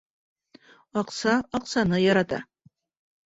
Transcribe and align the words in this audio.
Аҡса 1.01 1.35
аҡсаны 1.59 1.99
ярата. 2.05 2.39